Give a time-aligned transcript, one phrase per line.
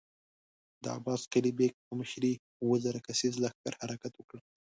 [0.83, 4.37] د عباس قلي بېګ په مشری اووه زره کسيز لښکر حرکت وکړ.